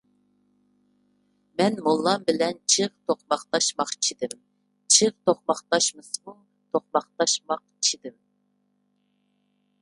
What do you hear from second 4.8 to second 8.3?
چىغ توقماقداشمىسىمۇ توقماقداشماقچىدىم.